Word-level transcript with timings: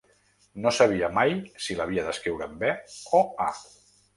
No 0.63 0.71
sabia 0.77 1.09
mai 1.17 1.35
si 1.65 1.77
l’havia 1.81 2.07
d’escriure 2.07 2.49
amb 2.49 2.67
e 2.71 2.75
o 3.19 3.21
a. 3.51 3.51